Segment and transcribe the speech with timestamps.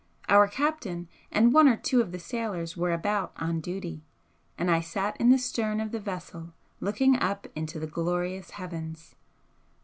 [0.29, 4.01] Our captain and one or two of the sailors were about on duty,
[4.57, 9.13] and I sat in the stern of the vessel looking up into the glorious heavens.